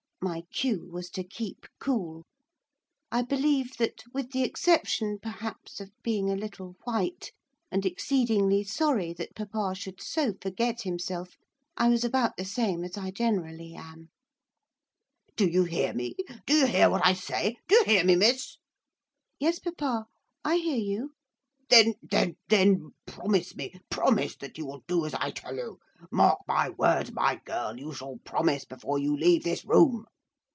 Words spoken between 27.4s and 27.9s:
girl,